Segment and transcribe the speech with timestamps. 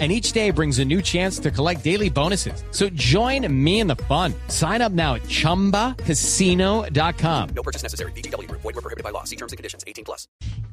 [0.00, 2.64] and each day brings a new chance to collect daily bonuses.
[2.72, 4.34] So join me in the fun.
[4.48, 7.48] Sign up now at ChumbaCasino.com.
[7.54, 8.10] No purchase necessary.
[8.16, 8.50] BGW.
[8.50, 9.22] Void were prohibited by law.
[9.22, 9.84] See terms and conditions.
[9.86, 10.26] 18 plus.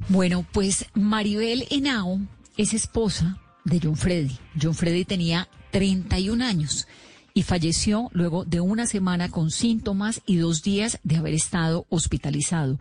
[0.09, 2.19] Bueno, pues Maribel Henao
[2.57, 4.39] es esposa de John Freddy.
[4.59, 6.87] John Freddy tenía 31 años
[7.33, 12.77] y falleció luego de una semana con síntomas y dos días de haber estado hospitalizado.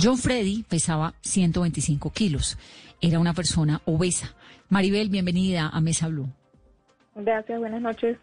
[0.00, 2.56] John Freddy pesaba 125 kilos.
[3.00, 4.34] Era una persona obesa.
[4.70, 6.28] Maribel, bienvenida a Mesa Blue.
[7.16, 8.16] Gracias, buenas noches.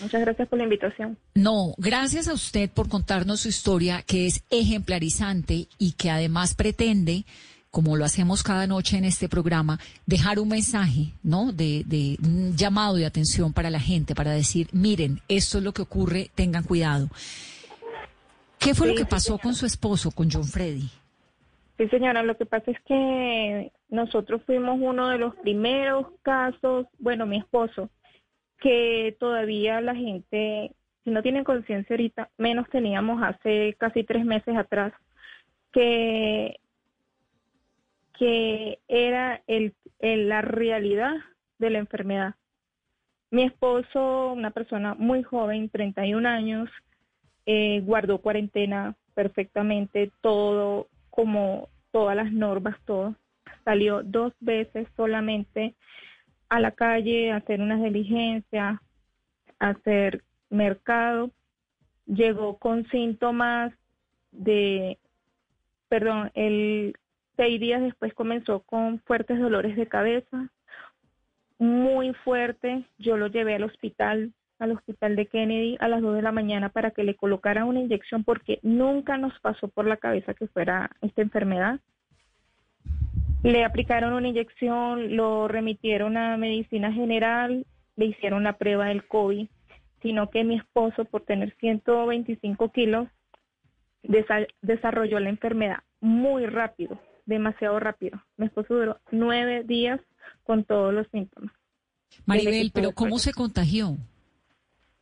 [0.00, 1.18] Muchas gracias por la invitación.
[1.34, 7.24] No, gracias a usted por contarnos su historia, que es ejemplarizante y que además pretende,
[7.70, 11.52] como lo hacemos cada noche en este programa, dejar un mensaje, ¿no?
[11.52, 15.72] De, de un llamado de atención para la gente, para decir, miren, esto es lo
[15.72, 17.08] que ocurre, tengan cuidado.
[18.58, 20.88] ¿Qué fue lo que sí, pasó con su esposo, con John Freddy?
[21.76, 27.26] Sí, señora, lo que pasa es que nosotros fuimos uno de los primeros casos, bueno,
[27.26, 27.90] mi esposo,
[28.58, 30.72] que todavía la gente,
[31.04, 34.92] si no tienen conciencia ahorita, menos teníamos hace casi tres meses atrás,
[35.72, 36.60] que,
[38.18, 41.14] que era el, la realidad
[41.58, 42.34] de la enfermedad.
[43.30, 46.68] Mi esposo, una persona muy joven, 31 años,
[47.46, 53.14] eh, guardó cuarentena perfectamente, todo como todas las normas, todo.
[53.64, 55.74] Salió dos veces solamente
[56.48, 58.78] a la calle a hacer unas diligencias,
[59.58, 61.30] a hacer mercado.
[62.06, 63.72] Llegó con síntomas
[64.30, 64.98] de,
[65.88, 66.94] perdón, el
[67.36, 70.50] seis días después comenzó con fuertes dolores de cabeza,
[71.58, 72.84] muy fuerte.
[72.98, 76.68] Yo lo llevé al hospital, al hospital de Kennedy a las 2 de la mañana
[76.68, 80.90] para que le colocaran una inyección porque nunca nos pasó por la cabeza que fuera
[81.00, 81.80] esta enfermedad.
[83.44, 87.66] Le aplicaron una inyección, lo remitieron a medicina general,
[87.96, 89.46] le hicieron la prueba del COVID,
[90.02, 93.06] sino que mi esposo, por tener 125 kilos,
[94.02, 98.20] desa- desarrolló la enfermedad muy rápido, demasiado rápido.
[98.36, 100.00] Mi esposo duró nueve días
[100.42, 101.52] con todos los síntomas.
[102.26, 103.96] Maribel, pero ¿cómo se contagió?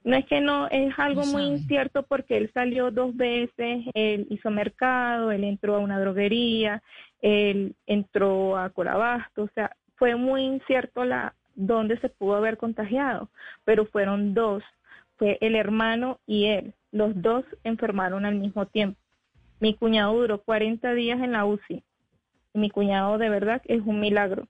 [0.04, 4.26] No es que no, es algo No muy incierto porque él salió dos veces, él
[4.30, 6.82] hizo mercado, él entró a una droguería,
[7.22, 13.30] él entró a Corabasto, o sea, fue muy incierto la dónde se pudo haber contagiado,
[13.64, 14.62] pero fueron dos,
[15.16, 18.98] fue el hermano y él, los dos enfermaron al mismo tiempo.
[19.60, 21.82] Mi cuñado duró 40 días en la UCI,
[22.54, 24.48] y mi cuñado de verdad es un milagro.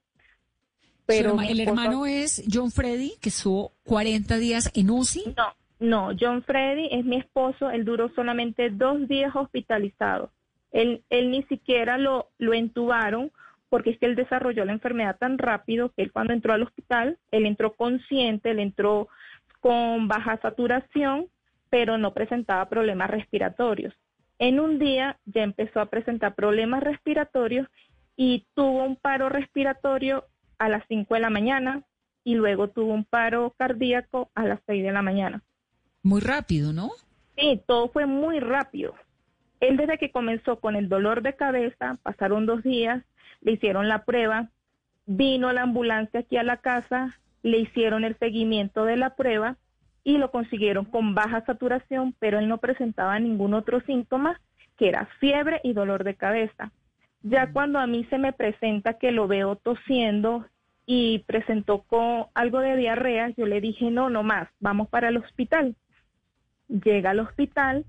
[1.05, 5.35] Pero el hermano es John Freddy, que estuvo 40 días en UCI.
[5.37, 10.31] No, no, John Freddy es mi esposo, él duró solamente dos días hospitalizado.
[10.73, 13.31] Él, él ni siquiera lo, lo entubaron
[13.69, 17.19] porque es que él desarrolló la enfermedad tan rápido que él cuando entró al hospital,
[17.31, 19.09] él entró consciente, él entró
[19.61, 21.29] con baja saturación,
[21.71, 23.95] pero no presentaba problemas respiratorios.
[24.39, 27.67] En un día ya empezó a presentar problemas respiratorios
[28.15, 30.27] y tuvo un paro respiratorio
[30.59, 31.83] a las 5 de la mañana
[32.25, 35.43] y luego tuvo un paro cardíaco a las 6 de la mañana.
[36.03, 36.91] Muy rápido, ¿no?
[37.37, 38.95] Sí, todo fue muy rápido.
[39.63, 43.05] Él desde que comenzó con el dolor de cabeza, pasaron dos días,
[43.43, 44.49] le hicieron la prueba,
[45.07, 49.57] vino la ambulancia aquí a la casa, le hicieron el seguimiento de la prueba
[50.03, 54.41] y lo consiguieron con baja saturación, pero él no presentaba ningún otro síntoma,
[54.77, 56.73] que era fiebre y dolor de cabeza.
[57.23, 60.45] Ya cuando a mí se me presenta que lo veo tosiendo
[60.87, 65.19] y presentó con algo de diarrea, yo le dije, no, no más, vamos para el
[65.19, 65.77] hospital
[66.85, 67.85] llega al hospital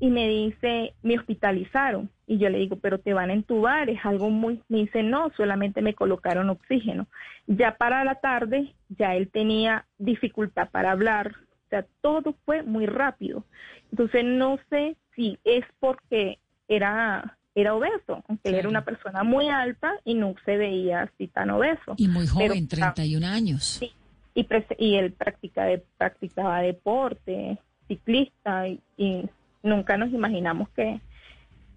[0.00, 2.10] y me dice, me hospitalizaron.
[2.26, 4.60] Y yo le digo, pero te van a entubar, es algo muy...
[4.68, 7.06] Me dice, no, solamente me colocaron oxígeno.
[7.46, 11.32] Ya para la tarde, ya él tenía dificultad para hablar.
[11.66, 13.44] O sea, todo fue muy rápido.
[13.90, 16.38] Entonces, no sé si es porque
[16.68, 21.28] era, era obeso, aunque él era una persona muy alta y no se veía así
[21.28, 21.94] tan obeso.
[21.96, 23.64] Y muy Pero- joven, 31 años.
[23.80, 23.90] Sí,
[24.34, 24.46] y,
[24.78, 27.58] y él practica de- practicaba deporte,
[27.88, 29.28] ciclista, y, y
[29.62, 31.00] nunca nos imaginamos que...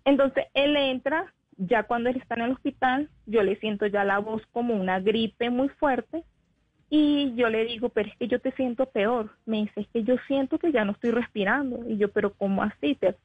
[0.04, 4.20] Entonces, él entra, ya cuando él está en el hospital, yo le siento ya la
[4.20, 6.24] voz como una gripe muy fuerte,
[6.94, 9.30] y yo le digo, pero es que yo te siento peor.
[9.46, 11.88] Me dice, es que yo siento que ya no estoy respirando.
[11.88, 12.96] Y yo, pero ¿cómo así?
[12.96, 13.16] Te,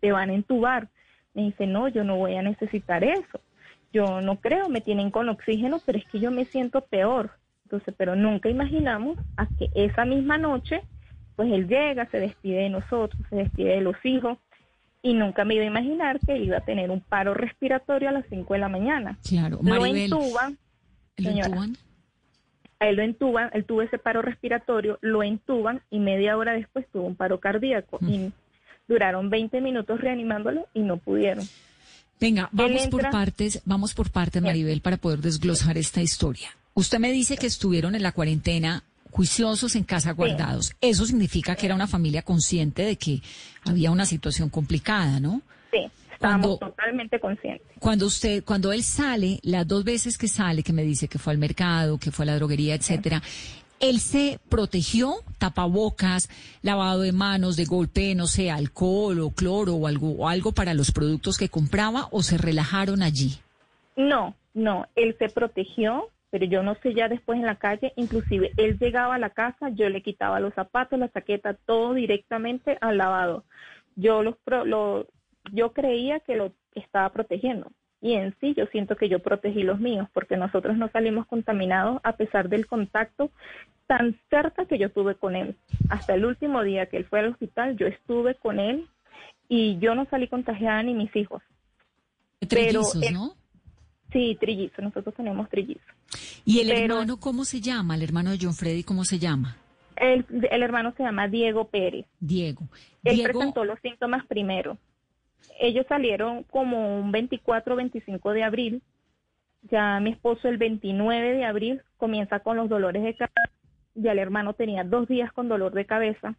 [0.00, 0.88] te van a entubar.
[1.32, 3.40] Me dice, no, yo no voy a necesitar eso.
[3.94, 7.30] yo no creo, me tienen con oxígeno, pero es que yo me siento peor.
[7.64, 10.82] Entonces, pero nunca imaginamos a que esa misma noche,
[11.36, 14.38] pues él llega, se despide de nosotros, se despide de los hijos,
[15.02, 18.24] y nunca me iba a imaginar que iba a tener un paro respiratorio a las
[18.30, 19.18] 5 de la mañana.
[19.28, 20.58] Claro, Lo entuban,
[21.16, 21.48] ¿lo señora.
[21.48, 21.76] intuban?
[22.80, 26.86] a él lo entuban, él tuvo ese paro respiratorio, lo entuban y media hora después
[26.92, 28.32] tuvo un paro cardíaco y
[28.88, 31.46] duraron 20 minutos reanimándolo y no pudieron.
[32.20, 34.42] Venga, vamos por partes, vamos por partes.
[34.42, 36.48] Maribel, para poder desglosar esta historia.
[36.74, 38.82] Usted me dice que estuvieron en la cuarentena
[39.14, 40.74] juiciosos en casa guardados.
[40.80, 43.22] Eso significa que era una familia consciente de que
[43.64, 45.40] había una situación complicada, ¿no?
[45.70, 47.64] Sí, estábamos Cuando- totalmente conscientes.
[47.78, 51.32] Cuando usted, cuando él sale, las dos veces que sale, que me dice que fue
[51.32, 53.22] al mercado, que fue a la droguería, etcétera,
[53.78, 56.28] él se protegió, tapabocas,
[56.62, 60.74] lavado de manos, de golpe, no sé, alcohol o cloro o algo, o algo para
[60.74, 63.38] los productos que compraba, o se relajaron allí.
[63.96, 68.50] No, no, él se protegió, pero yo no sé ya después en la calle, inclusive
[68.56, 72.98] él llegaba a la casa, yo le quitaba los zapatos, la chaqueta, todo directamente al
[72.98, 73.44] lavado.
[73.94, 74.34] Yo los
[74.64, 75.06] lo,
[75.52, 77.70] yo creía que lo estaba protegiendo
[78.00, 82.00] y en sí yo siento que yo protegí los míos porque nosotros no salimos contaminados
[82.02, 83.30] a pesar del contacto
[83.86, 85.54] tan cerca que yo tuve con él.
[85.88, 88.88] Hasta el último día que él fue al hospital, yo estuve con él
[89.48, 91.44] y yo no salí contagiada ni mis hijos.
[92.40, 93.34] Pero Trellizos, él- ¿no?
[94.14, 95.82] Sí, trillizo, nosotros tenemos trillizo.
[96.46, 97.96] ¿Y el pero- hermano cómo se llama?
[97.96, 99.56] El hermano de John Freddy, ¿cómo se llama?
[99.96, 102.06] El, el hermano se llama Diego Pérez.
[102.20, 102.68] Diego.
[103.02, 104.78] Él Diego, presentó los síntomas primero.
[105.60, 108.82] Ellos salieron como un 24 25 de abril.
[109.70, 113.50] Ya mi esposo el 29 de abril comienza con los dolores de cabeza.
[113.96, 116.34] Ya el hermano tenía dos días con dolor de cabeza.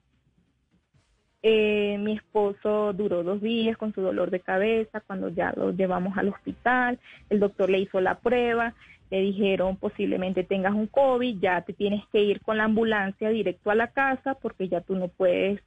[1.47, 6.17] Eh, mi esposo duró dos días con su dolor de cabeza cuando ya lo llevamos
[6.17, 6.97] al hospital.
[7.29, 8.73] El doctor le hizo la prueba.
[9.11, 13.69] Le dijeron posiblemente tengas un COVID, ya te tienes que ir con la ambulancia directo
[13.69, 15.59] a la casa porque ya tú no puedes,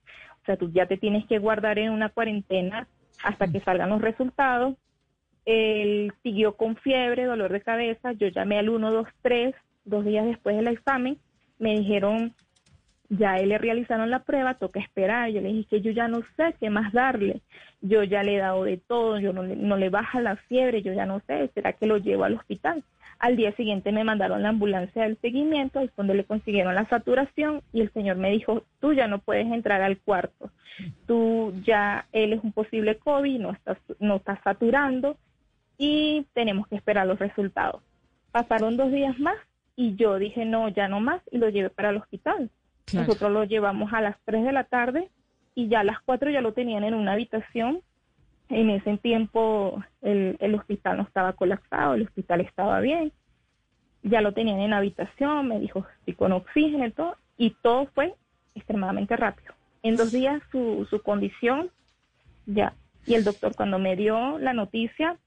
[0.42, 2.88] o sea, tú ya te tienes que guardar en una cuarentena
[3.22, 4.74] hasta que salgan los resultados.
[5.44, 8.10] Él siguió con fiebre, dolor de cabeza.
[8.14, 9.54] Yo llamé al 123
[9.84, 11.19] dos días después del examen.
[11.60, 12.34] Me dijeron,
[13.08, 15.31] ya él le realizaron la prueba, toca esperar.
[15.31, 17.40] Yo le dije que yo ya no sé qué más darle.
[17.81, 20.93] Yo ya le he dado de todo, yo no, no le baja la fiebre, yo
[20.93, 22.82] ya no sé, ¿será que lo llevo al hospital?
[23.20, 27.62] Al día siguiente me mandaron la ambulancia del seguimiento, es donde le consiguieron la saturación
[27.72, 30.50] y el señor me dijo, tú ya no puedes entrar al cuarto,
[31.06, 35.16] tú ya, él es un posible COVID, no está, no está saturando
[35.78, 37.82] y tenemos que esperar los resultados.
[38.32, 39.37] Pasaron dos días más
[39.76, 42.50] y yo dije, no, ya no más y lo llevé para el hospital.
[42.93, 45.11] Nosotros lo llevamos a las 3 de la tarde
[45.55, 47.81] y ya a las 4 ya lo tenían en una habitación.
[48.49, 53.12] En ese tiempo el, hospital no estaba colapsado, el hospital estaba bien.
[54.02, 58.14] Ya lo tenían en habitación, me dijo, sí, con oxígeno y todo, y todo fue
[58.55, 59.52] extremadamente rápido.
[59.82, 61.70] En dos días su condición
[62.46, 62.75] ya.
[63.06, 65.19] Y el doctor cuando me dio la noticia,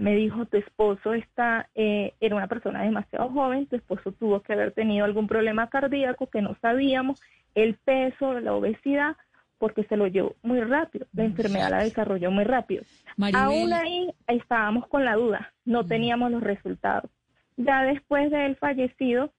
[0.00, 4.54] me dijo, tu esposo está, eh, era una persona demasiado joven, tu esposo tuvo que
[4.54, 7.20] haber tenido algún problema cardíaco que no sabíamos,
[7.54, 9.16] el peso, la obesidad,
[9.58, 12.82] porque se lo llevó muy rápido, la enfermedad la desarrolló muy rápido.
[13.18, 17.10] Maribel, Aún ahí estábamos con la duda, no teníamos los resultados.
[17.58, 19.30] Ya después de él fallecido,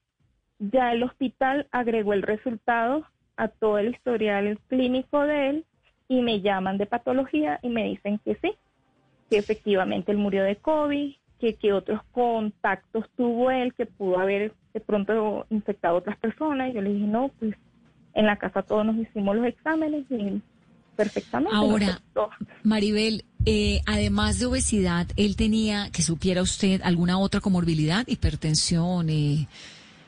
[0.59, 3.03] ya el hospital agregó el resultado
[3.35, 5.65] a todo el historial clínico de él
[6.07, 8.53] y me llaman de patología y me dicen que sí,
[9.31, 14.53] que efectivamente él murió de COVID, que, que otros contactos tuvo él, que pudo haber
[14.73, 16.69] de pronto infectado a otras personas.
[16.69, 17.55] Y yo le dije, no, pues
[18.13, 20.41] en la casa todos nos hicimos los exámenes y
[20.97, 21.55] perfectamente.
[21.55, 22.01] Ahora.
[22.63, 29.09] Maribel, eh, además de obesidad, ¿él tenía, que supiera usted, alguna otra comorbilidad, hipertensión?
[29.09, 29.47] eh,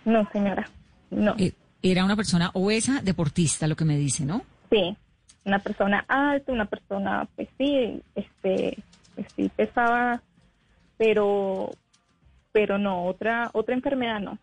[0.04, 0.70] No, señora,
[1.10, 1.34] no.
[1.40, 4.42] eh, era una persona obesa, deportista, lo que me dice, ¿no?
[4.70, 4.98] Sí,
[5.46, 8.78] una persona alta, una persona, pues sí, este,
[9.16, 10.22] pues sí pesaba,
[10.98, 11.72] pero,
[12.52, 14.38] pero no, otra, otra enfermedad no.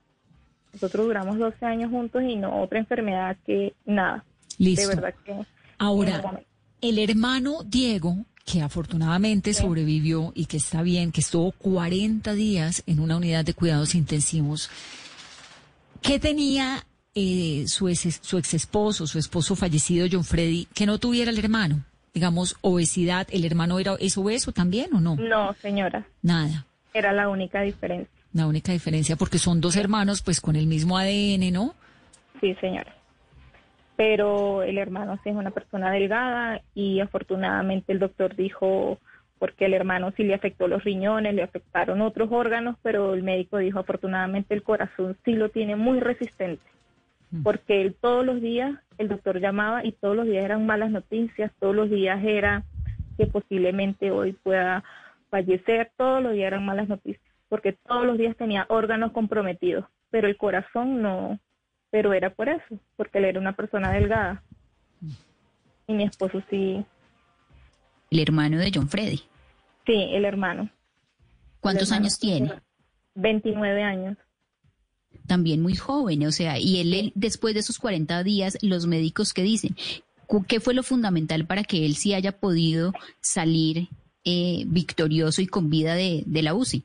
[0.72, 4.24] Nosotros duramos 12 años juntos y no, otra enfermedad que nada.
[4.58, 4.88] Listo.
[4.88, 5.34] De verdad que.
[5.78, 6.42] Ahora,
[6.80, 13.00] el hermano Diego, que afortunadamente sobrevivió y que está bien, que estuvo 40 días en
[13.00, 14.70] una unidad de cuidados intensivos,
[16.02, 20.98] ¿qué tenía eh, su, ex, su ex esposo, su esposo fallecido, John Freddy, que no
[20.98, 21.84] tuviera el hermano?
[22.12, 25.16] Digamos, obesidad, ¿el hermano era, es obeso también o no?
[25.16, 26.66] No, señora, Nada.
[26.92, 28.20] era la única diferencia.
[28.32, 31.74] La única diferencia, porque son dos hermanos, pues con el mismo ADN, ¿no?
[32.40, 32.94] Sí, señora.
[33.96, 38.98] Pero el hermano sí es una persona delgada y afortunadamente el doctor dijo,
[39.38, 43.58] porque el hermano sí le afectó los riñones, le afectaron otros órganos, pero el médico
[43.58, 46.62] dijo afortunadamente el corazón sí lo tiene muy resistente,
[47.42, 51.52] porque él todos los días, el doctor llamaba y todos los días eran malas noticias,
[51.60, 52.64] todos los días era
[53.16, 54.82] que posiblemente hoy pueda
[55.30, 60.26] fallecer, todos los días eran malas noticias, porque todos los días tenía órganos comprometidos, pero
[60.26, 61.38] el corazón no,
[61.90, 64.42] pero era por eso, porque él era una persona delgada.
[65.86, 66.84] Y mi esposo sí,
[68.10, 69.22] El hermano de John Freddy.
[69.86, 70.68] sí, el hermano.
[71.60, 72.52] ¿Cuántos El hermano años tiene?
[73.14, 74.16] 29 años.
[75.30, 79.32] También muy joven, o sea, y él, él, después de esos 40 días, los médicos
[79.32, 79.76] que dicen,
[80.48, 83.86] ¿qué fue lo fundamental para que él sí haya podido salir
[84.24, 86.82] eh, victorioso y con vida de, de la UCI?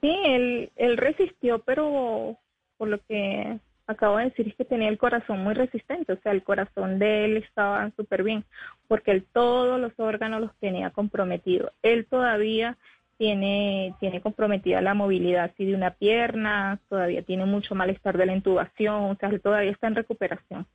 [0.00, 2.38] Sí, él, él resistió, pero
[2.78, 6.32] por lo que acabo de decir es que tenía el corazón muy resistente, o sea,
[6.32, 8.44] el corazón de él estaba súper bien,
[8.86, 11.70] porque él todos los órganos los tenía comprometidos.
[11.82, 12.78] Él todavía
[13.18, 18.34] tiene, tiene comprometida la movilidad así de una pierna, todavía tiene mucho malestar de la
[18.34, 20.66] intubación, o sea, él todavía está en recuperación.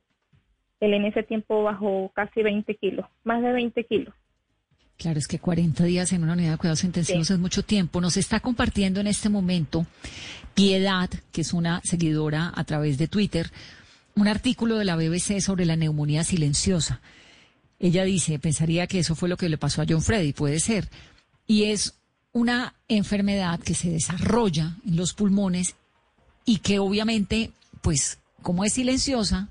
[0.80, 4.14] Él en ese tiempo bajó casi 20 kilos, más de 20 kilos.
[4.96, 7.32] Claro, es que 40 días en una unidad de cuidados intensivos Sí.
[7.32, 8.00] es mucho tiempo.
[8.00, 9.86] Nos está compartiendo en este momento
[10.54, 13.50] Piedad, que es una seguidora a través de Twitter,
[14.14, 17.00] un artículo de la BBC sobre la neumonía silenciosa.
[17.80, 20.88] Ella dice, pensaría que eso fue lo que le pasó a John Freddy, puede ser.
[21.48, 22.00] Y es
[22.34, 25.76] una enfermedad que se desarrolla en los pulmones
[26.44, 29.48] y que obviamente, pues, como es silenciosa,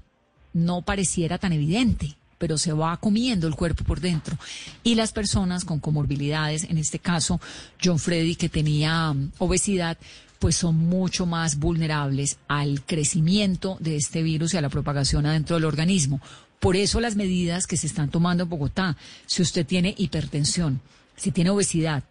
[0.51, 4.37] no pareciera tan evidente, pero se va comiendo el cuerpo por dentro.
[4.83, 7.39] Y las personas con comorbilidades, en este caso
[7.81, 9.97] John Freddy, que tenía um, obesidad,
[10.37, 15.55] pues son mucho más vulnerables al crecimiento de este virus y a la propagación adentro
[15.55, 16.19] del organismo.
[16.59, 20.81] Por eso las medidas que se están tomando en Bogotá, si usted tiene hipertensión,
[21.15, 22.03] si tiene obesidad,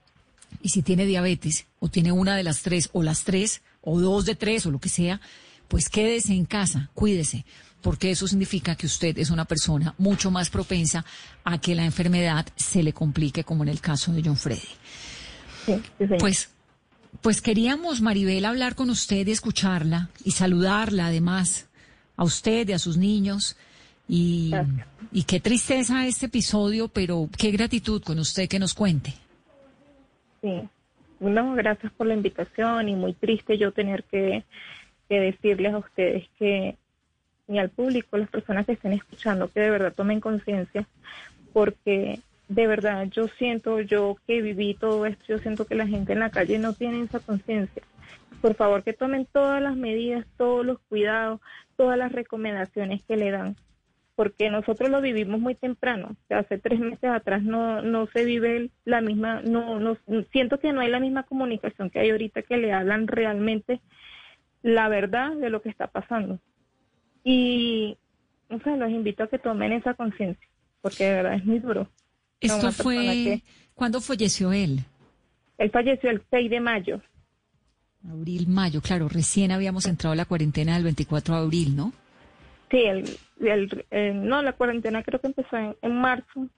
[0.61, 4.25] y si tiene diabetes o tiene una de las tres o las tres o dos
[4.25, 5.21] de tres o lo que sea,
[5.69, 7.45] pues quédese en casa, cuídese,
[7.81, 11.05] porque eso significa que usted es una persona mucho más propensa
[11.45, 14.61] a que la enfermedad se le complique, como en el caso de John Freddy.
[15.67, 16.19] Sí, sí, señor.
[16.19, 16.51] Pues,
[17.21, 21.67] pues queríamos, Maribel, hablar con usted y escucharla y saludarla además
[22.17, 23.57] a usted y a sus niños.
[24.09, 24.87] Y, Gracias.
[25.11, 29.15] y qué tristeza este episodio, pero qué gratitud con usted que nos cuente.
[30.43, 30.69] Sí.
[31.21, 34.45] No, gracias por la invitación y muy triste yo tener que,
[35.09, 36.77] que decirles a ustedes que,
[37.47, 40.87] y al público, las personas que estén escuchando, que de verdad tomen conciencia,
[41.53, 42.19] porque
[42.49, 46.21] de verdad yo siento, yo que viví todo esto, yo siento que la gente en
[46.21, 47.83] la calle no tiene esa conciencia.
[48.41, 51.41] Por favor, que tomen todas las medidas, todos los cuidados,
[51.77, 53.57] todas las recomendaciones que le dan
[54.15, 56.09] porque nosotros lo vivimos muy temprano.
[56.13, 59.97] O sea, hace tres meses atrás no, no se vive la misma, no, no,
[60.33, 63.81] siento que no hay la misma comunicación que hay ahorita que le hablan realmente
[64.63, 66.39] la verdad de lo que está pasando.
[67.25, 67.97] Y,
[68.51, 70.47] o sea, los invito a que tomen esa conciencia,
[70.81, 71.89] porque de verdad es muy duro.
[72.41, 73.43] Esto fue, que-
[73.75, 74.81] ¿cuándo falleció él?
[75.59, 77.01] Él falleció el 6 de mayo.
[78.09, 81.93] Abril, mayo, claro, recién habíamos entrado a la cuarentena del 24 de abril, ¿no?
[82.73, 83.05] Sí, el,
[83.41, 86.49] el- eh, no, la cuarentena creo que empezó en, en marzo.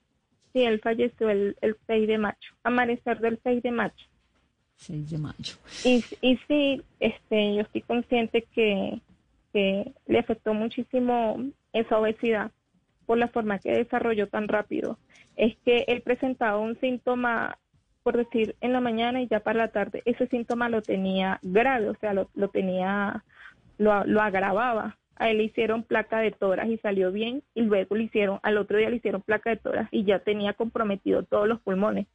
[0.54, 3.92] Sí, él falleció el, el 6 de mayo, amanecer del 6 de mayo.
[4.76, 5.54] 6 de mayo.
[5.84, 9.00] Y, y sí, este, yo estoy consciente que,
[9.52, 11.42] que le afectó muchísimo
[11.72, 12.50] esa obesidad
[13.06, 14.98] por la forma que desarrolló tan rápido.
[15.36, 17.58] Es que él presentaba un síntoma,
[18.04, 21.88] por decir, en la mañana y ya para la tarde, ese síntoma lo tenía grave,
[21.90, 23.24] o sea, lo, lo tenía,
[23.78, 24.96] lo, lo agravaba.
[25.16, 28.58] A él le hicieron placa de toras y salió bien, y luego le hicieron, al
[28.58, 32.06] otro día le hicieron placa de toras y ya tenía comprometido todos los pulmones.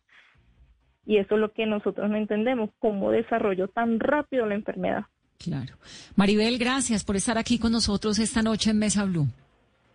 [1.06, 5.06] Y eso es lo que nosotros no entendemos, cómo desarrolló tan rápido la enfermedad.
[5.38, 5.76] Claro.
[6.16, 9.28] Maribel, gracias por estar aquí con nosotros esta noche en Mesa Blue.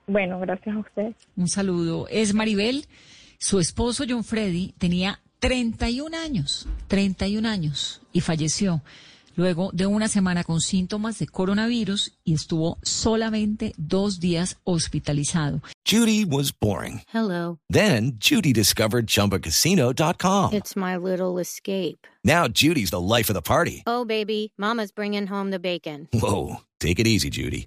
[0.06, 1.14] Bueno, gracias a ustedes.
[1.36, 2.08] Un saludo.
[2.08, 2.86] Es Maribel.
[3.38, 8.82] Su esposo John Freddy tenía 31 años, 31 años y falleció
[9.36, 15.60] luego de una semana con síntomas de coronavirus y estuvo solamente dos días hospitalizado.
[15.84, 17.02] Judy was boring.
[17.12, 17.58] Hello.
[17.70, 20.52] Then Judy discovered ChumbaCasino.com.
[20.52, 22.06] It's my little escape.
[22.24, 23.82] Now Judy's the life of the party.
[23.86, 26.08] Oh, baby, Mama's bringing home the bacon.
[26.12, 27.66] Whoa, take it easy, Judy.